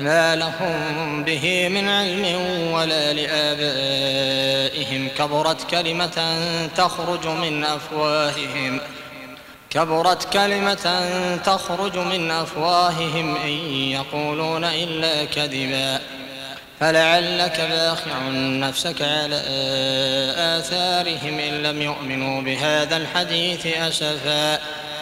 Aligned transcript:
ما 0.00 0.36
لهم 0.36 1.24
به 1.24 1.68
من 1.68 1.88
علم 1.88 2.24
ولا 2.72 3.12
لآبائهم. 3.12 5.08
كبرت 5.18 5.70
كلمة 5.70 6.38
تخرج 6.76 7.26
من 7.26 7.64
أفواههم. 7.64 8.80
كبرت 9.70 10.32
كلمة 10.32 11.10
تخرج 11.44 11.98
من 11.98 12.30
أفواههم 12.30 13.36
إن 13.36 13.48
يقولون 13.90 14.64
إلا 14.64 15.24
كذبا. 15.24 16.00
فلعلك 16.80 17.60
باخع 17.60 18.28
نفسك 18.34 19.02
على 19.02 19.42
آثارهم 20.58 21.38
إن 21.38 21.62
لم 21.62 21.82
يؤمنوا 21.82 22.42
بهذا 22.42 22.96
الحديث 22.96 23.66
أسفا. 23.66 24.79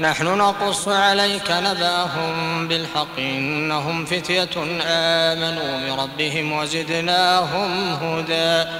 نحن 0.00 0.24
نقص 0.38 0.88
عليك 0.88 1.50
نبأهم 1.50 2.68
بالحق 2.68 3.18
إنهم 3.18 4.04
فتية 4.04 4.80
آمنوا 4.86 5.96
بربهم 5.96 6.52
وزدناهم 6.52 7.92
هدى 7.94 8.70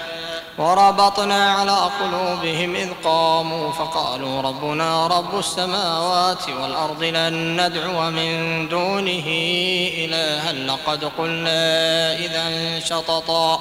وربطنا 0.58 1.52
على 1.52 1.76
قلوبهم 2.00 2.74
إذ 2.74 2.88
قاموا 3.04 3.72
فقالوا 3.72 4.42
ربنا 4.42 5.06
رب 5.06 5.38
السماوات 5.38 6.48
والأرض 6.48 7.02
لن 7.02 7.60
ندعو 7.60 8.10
من 8.10 8.68
دونه 8.68 9.26
إلها 9.98 10.52
لقد 10.52 11.04
قلنا 11.18 12.12
إذا 12.12 12.78
شططا 12.80 13.60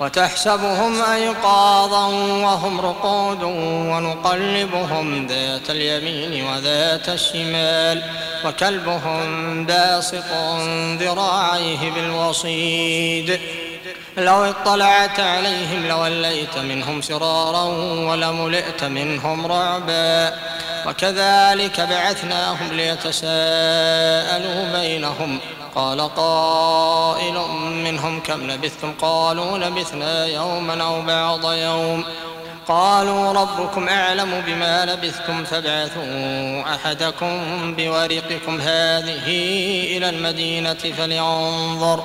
وتحسبهم 0.00 1.02
أيقاظا 1.02 2.06
وهم 2.46 2.80
رقود 2.80 3.42
ونقلبهم 3.92 5.26
ذات 5.26 5.70
اليمين 5.70 6.44
وذات 6.44 7.08
الشمال 7.08 8.02
وكلبهم 8.44 9.66
باسط 9.66 10.32
ذراعيه 11.00 11.90
بالوصيد. 11.90 13.40
لو 14.16 14.44
اطلعت 14.44 15.20
عليهم 15.20 15.86
لوليت 15.88 16.58
منهم 16.58 17.00
فرارا 17.00 17.62
ولملئت 18.08 18.84
منهم 18.84 19.46
رعبا. 19.46 20.34
وكذلك 20.86 21.80
بعثناهم 21.80 22.72
ليتساءلوا 22.72 24.80
بينهم. 24.80 25.38
قال 25.74 26.00
قائل 26.00 27.34
منهم 27.84 28.20
كم 28.20 28.50
لبثتم؟ 28.50 28.92
قالوا 28.92 29.58
لبثنا 29.58 30.26
يوما 30.26 30.82
أو 30.82 31.02
بعض 31.02 31.52
يوم. 31.52 32.04
قالوا 32.68 33.32
ربكم 33.32 33.88
أعلم 33.88 34.42
بما 34.46 34.84
لبثتم 34.84 35.44
فابعثوا 35.44 36.74
أحدكم 36.74 37.74
بورقكم 37.74 38.60
هذه 38.60 39.28
إلى 39.96 40.08
المدينة 40.08 40.92
فلينظر. 40.98 42.04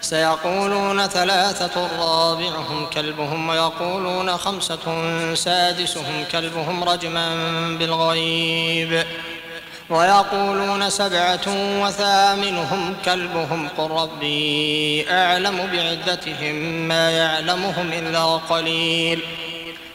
سيقولون 0.00 1.06
ثلاثة 1.06 1.88
رابعهم 1.98 2.86
كلبهم 2.86 3.48
ويقولون 3.48 4.36
خمسة 4.36 4.78
سادسهم 5.34 6.24
كلبهم 6.32 6.84
رجما 6.84 7.34
بالغيب. 7.78 9.04
ويقولون 9.90 10.90
سبعة 10.90 11.46
وثامنهم 11.82 12.96
كلبهم 13.04 13.68
قل 13.78 13.90
ربي 13.90 15.06
أعلم 15.10 15.68
بعدتهم 15.72 16.54
ما 16.88 17.10
يعلمهم 17.10 17.92
إلا 17.92 18.24
قليل. 18.24 19.20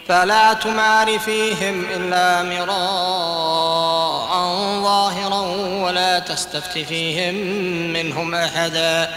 فلا 0.08 0.54
تمار 0.54 1.20
فيهم 1.20 1.86
إلا 1.96 2.44
مراء 2.44 4.32
ظاهرا 4.84 5.42
ولا 5.84 6.20
تستفت 6.20 6.78
فيهم 6.78 7.36
منهم 7.94 8.36
أحدا. 8.36 9.10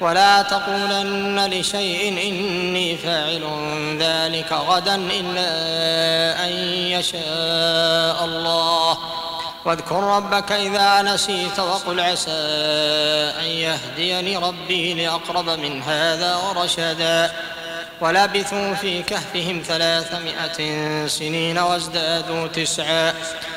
ولا 0.00 0.42
تقولن 0.42 1.50
لشيء 1.50 2.08
إني 2.28 2.96
فاعل 2.96 3.44
ذلك 4.00 4.52
غدا 4.52 4.94
إلا 4.94 5.50
أن 6.44 6.52
يشاء 6.92 8.24
الله. 8.24 8.98
واذكر 9.64 10.02
ربك 10.16 10.52
إذا 10.52 11.02
نسيت 11.02 11.58
وقل 11.58 12.00
عسى 12.00 12.30
أن 13.40 13.44
يهديني 13.44 14.36
ربي 14.36 14.94
لأقرب 14.94 15.48
من 15.48 15.82
هذا 15.82 16.38
رشدا 16.56 17.32
ولبثوا 18.00 18.74
في 18.74 19.02
كهفهم 19.02 19.62
ثلاثمائة 19.66 21.06
سنين 21.06 21.58
وازدادوا 21.58 22.46
تسعا. 22.46 23.14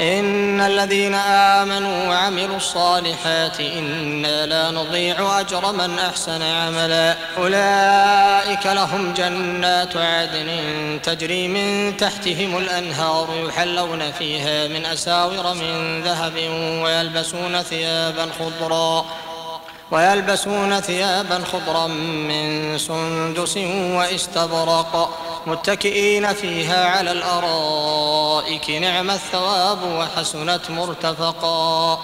إن 0.00 0.60
الذين 0.60 1.14
آمنوا 1.14 2.08
وعملوا 2.08 2.56
الصالحات 2.56 3.60
إنا 3.60 4.46
لا 4.46 4.70
نضيع 4.70 5.40
أجر 5.40 5.72
من 5.72 5.98
أحسن 5.98 6.42
عملا. 6.42 7.16
أولئك 7.36 8.66
لهم 8.66 9.14
جنات 9.14 9.96
عدن 9.96 10.50
تجري 11.02 11.48
من 11.48 11.96
تحتهم 11.96 12.58
الأنهار 12.58 13.28
يحلون 13.48 14.12
فيها 14.12 14.68
من 14.68 14.86
أساور 14.86 15.54
من 15.54 16.02
ذهب 16.02 16.34
ويلبسون 16.82 17.62
ثيابا 17.62 18.28
خضرا. 18.38 19.04
ويلبسون 19.94 20.80
ثيابا 20.80 21.44
خضرا 21.52 21.86
من 21.86 22.78
سندس 22.78 23.56
واستبرق 23.96 25.18
متكئين 25.46 26.32
فيها 26.32 26.88
على 26.88 27.12
الأرائك 27.12 28.70
نعم 28.70 29.10
الثواب 29.10 29.78
وحسنت 29.82 30.70
مرتفقا. 30.70 32.00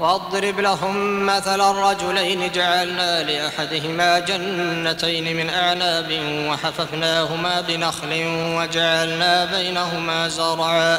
واضرب 0.00 0.60
لهم 0.60 1.26
مثل 1.26 1.70
الرجلين 1.70 2.52
جعلنا 2.52 3.22
لأحدهما 3.22 4.18
جنتين 4.18 5.36
من 5.36 5.50
أعناب 5.50 6.20
وحففناهما 6.48 7.60
بنخل 7.60 8.24
وجعلنا 8.56 9.44
بينهما 9.44 10.28
زرعا. 10.28 10.98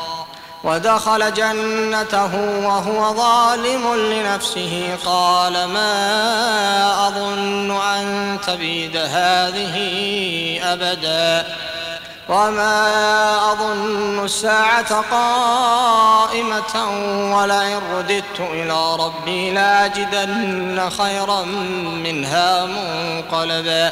ودخل 0.63 1.33
جنته 1.33 2.35
وهو 2.67 3.15
ظالم 3.15 3.95
لنفسه. 3.95 4.97
قال 5.05 5.65
ما 5.65 7.07
أظن 7.07 7.81
أن 7.81 8.37
تبيد 8.47 8.97
هذه 8.97 9.75
أبدا 10.63 11.45
وما 12.29 13.51
أظن 13.51 14.25
الساعة 14.25 15.01
قائمة 15.11 16.75
ولئن 17.35 17.79
رددت 17.93 18.39
إلى 18.39 18.95
ربي 18.99 19.51
لاجدن 19.51 20.89
خيرا 20.89 21.43
منها 22.03 22.65
منقلبا 22.65 23.91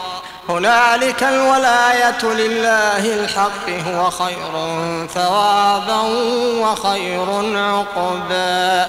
هنالك 0.51 1.23
الولاية 1.23 2.23
لله 2.23 3.13
الحق 3.13 3.69
هو 3.69 4.09
خير 4.09 4.53
ثوابا 5.07 6.01
وخير 6.63 7.57
عقبا. 7.57 8.87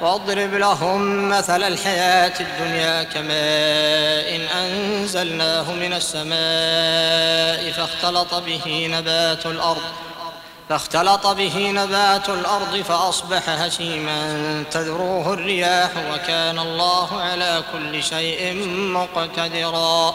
واضرب 0.00 0.54
لهم 0.54 1.28
مثل 1.28 1.62
الحياة 1.62 2.32
الدنيا 2.40 3.02
كماء 3.02 4.48
أنزلناه 4.62 5.72
من 5.72 5.92
السماء 5.92 7.72
فاختلط 7.72 8.34
به 8.34 8.88
نبات 8.90 9.46
الأرض 9.46 9.82
فاختلط 10.68 11.26
به 11.26 11.70
نبات 11.70 12.28
الأرض 12.28 12.82
فأصبح 12.88 13.48
هشيما. 13.48 14.64
تذروه 14.70 15.34
الرياح 15.34 15.90
وكان 16.12 16.58
الله 16.58 17.20
على 17.20 17.62
كل 17.72 18.02
شيء 18.02 18.66
مقتدرا. 18.94 20.14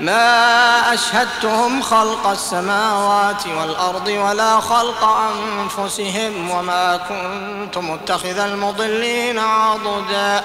ما 0.00 0.94
أشهدتهم 0.94 1.82
خلق 1.82 2.26
السماوات 2.26 3.46
والأرض 3.46 4.08
ولا 4.08 4.60
خلق 4.60 5.04
أنفسهم 5.04 6.50
وما 6.50 6.96
كنت 6.96 7.78
متخذ 7.78 8.38
المضلين 8.38 9.38
عضدا. 9.38 10.44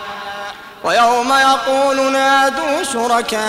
ويوم 0.83 1.33
يقول 1.33 2.11
نادوا 2.11 2.83
شركائي 2.93 3.39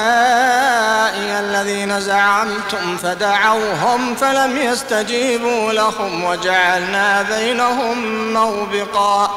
الذين 1.41 2.01
زعمتم 2.01 2.97
فدعوهم 2.97 4.15
فلم 4.15 4.57
يستجيبوا 4.57 5.73
لهم 5.73 6.25
وجعلنا 6.25 7.23
بينهم 7.23 8.33
موبقا. 8.33 9.31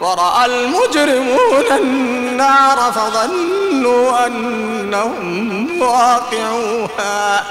ورأى 0.00 0.46
المجرمون 0.46 1.66
النار 1.70 2.92
فظنوا 2.92 4.26
أنهم 4.26 5.82
واقعوها. 5.82 7.44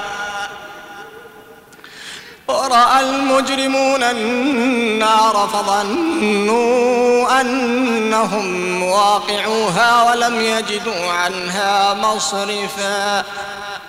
ورأى 2.48 3.00
المجرمون 3.00 4.02
النار 4.02 5.48
فظنوا 5.52 7.40
أنهم 7.40 8.82
واقعوها 8.82 10.10
ولم 10.10 10.40
يجدوا 10.40 11.12
عنها 11.12 11.94
مصرفا. 11.94 13.24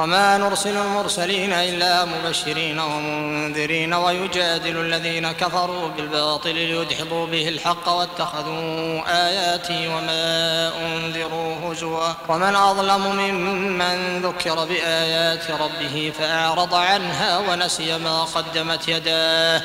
وما 0.00 0.38
نرسل 0.38 0.76
المرسلين 0.76 1.52
إلا 1.52 2.04
مبشرين 2.04 2.78
ومنذرين 2.78 3.94
ويجادل 3.94 4.80
الذين 4.80 5.32
كفروا 5.32 5.88
بالباطل 5.88 6.54
ليدحضوا 6.54 7.26
به 7.26 7.48
الحق 7.48 7.88
واتخذوا 7.88 9.02
آياتي 9.26 9.88
وما 9.88 10.72
أنذروا 10.86 11.72
هزوا. 11.72 12.08
ومن 12.28 12.56
أظلم 12.56 13.06
ممن 13.16 14.22
ذكر 14.22 14.64
بآيات 14.64 15.50
ربه 15.50 16.12
فأعرض 16.18 16.74
عنها 16.74 17.38
ونسي 17.38 17.98
ما 17.98 18.24
قدمت 18.24 18.88
يداه. 18.88 19.62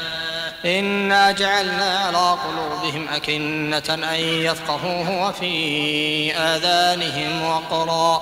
إنا 0.65 1.31
جعلنا 1.31 1.99
على 1.99 2.37
قلوبهم 2.45 3.07
أكنة 3.09 3.93
أن 4.13 4.19
يفقهوه 4.19 5.27
وفي 5.27 6.35
آذانهم 6.35 7.45
وقرا. 7.45 8.21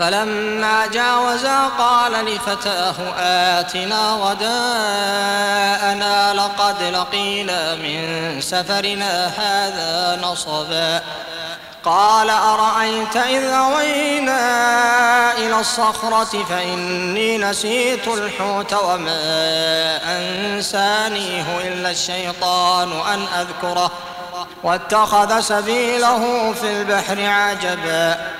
فلما 0.00 0.86
جاوزا 0.86 1.68
قال 1.78 2.12
لفتاه 2.12 2.94
آتنا 3.18 4.10
غداءنا 4.20 4.54
لقد 6.34 6.82
لقينا 6.82 7.74
من 7.74 8.40
سفرنا 8.40 9.26
هذا 9.26 10.20
نصبا. 10.22 11.02
قال 11.84 12.30
أرأيت 12.30 13.16
إذ 13.16 13.44
أوينا 13.44 14.40
إلى 15.32 15.60
الصخرة 15.60 16.44
فإني 16.48 17.38
نسيت 17.38 18.08
الحوت 18.08 18.74
وما 18.74 19.98
أنسانيه 20.16 21.60
إلا 21.64 21.90
الشيطان 21.90 22.92
أن 22.92 23.26
أذكره. 23.40 23.90
واتخذ 24.62 25.40
سبيله 25.40 26.52
في 26.52 26.70
البحر 26.70 27.26
عجبا. 27.26 28.39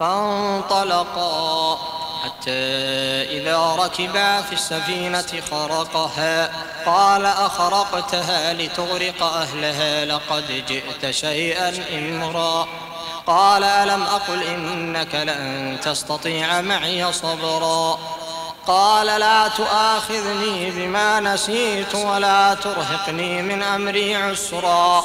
فانطلقا. 0.00 1.78
حتى 2.24 2.50
إذا 3.40 3.76
ركبا 3.78 4.42
في 4.42 4.52
السفينة 4.52 5.42
خرقها 5.50 6.50
قال 6.86 7.26
أخرقتها 7.26 8.52
لتغرق 8.52 9.22
أهلها 9.22 10.04
لقد 10.04 10.64
جئت 10.68 11.10
شيئا 11.10 11.72
إمرا. 11.98 12.66
قال 13.26 13.64
ألم 13.64 14.02
أقل 14.02 14.42
إنك 14.42 15.14
لن 15.14 15.78
تستطيع 15.82 16.60
معي 16.60 17.12
صبرا؟ 17.12 17.98
قال 18.66 19.06
لا 19.06 19.48
تؤاخذني 19.48 20.70
بما 20.70 21.20
نسيت 21.20 21.94
ولا 21.94 22.54
ترهقني 22.54 23.42
من 23.42 23.62
أمري 23.62 24.16
عسرا. 24.16 25.04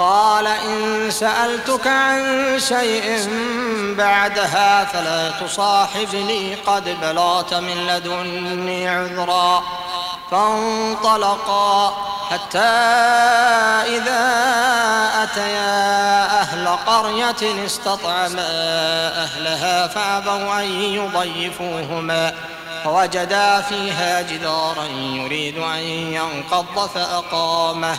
قال 0.00 0.46
إن 0.46 1.10
سألتك 1.10 1.86
عن 1.86 2.58
شيء 2.68 3.28
بعدها 3.98 4.84
فلا 4.84 5.30
تصاحبني 5.30 6.54
قد 6.54 6.96
بلغت 7.02 7.54
من 7.54 7.86
لدني 7.86 8.88
عذرا. 8.88 9.62
فانطلقا 10.30 11.96
حتى 12.30 12.58
إذا 13.96 14.22
أتيا 15.22 16.24
أهل 16.40 16.68
قرية 16.68 17.66
استطعما 17.66 18.48
أهلها 19.24 19.86
فأبوا 19.86 20.60
أن 20.60 20.64
يضيفوهما. 20.82 22.34
فوجدا 22.84 23.60
فيها 23.60 24.22
جدارا 24.22 24.84
يريد 25.02 25.58
أن 25.58 25.78
ينقض 26.18 26.88
فأقامه. 26.94 27.98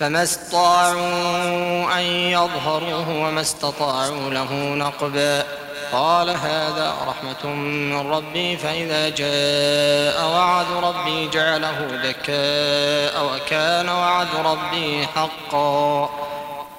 فما 0.00 0.22
استطاعوا 0.22 1.98
أن 1.98 2.04
يظهروه 2.04 3.10
وما 3.10 3.40
استطاعوا 3.40 4.30
له 4.30 4.54
نقبا 4.54 5.44
قال 5.92 6.30
هذا 6.30 6.94
رحمة 7.06 7.52
من 7.54 8.10
ربي 8.10 8.56
فإذا 8.56 9.08
جاء 9.08 10.28
وعد 10.28 10.66
ربي 10.82 11.28
جعله 11.28 11.86
دكاء 12.02 13.24
وكان 13.24 13.88
وعد 13.88 14.28
ربي 14.44 15.06
حقا. 15.06 16.10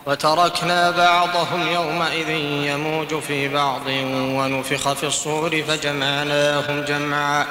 وتركنا 0.06 0.92
بعضهم 0.92 1.72
يومئذ 1.74 2.30
يموج 2.70 3.20
في 3.20 3.48
بعض 3.48 3.88
ونفخ 4.12 4.94
في 4.94 5.04
الصور 5.04 5.64
فجمعناهم 5.68 6.82
جمعا. 6.82 7.46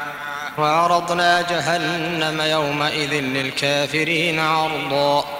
وعرضنا 0.59 1.41
جهنم 1.41 2.41
يومئذ 2.41 3.15
للكافرين 3.15 4.39
عرضا. 4.39 5.40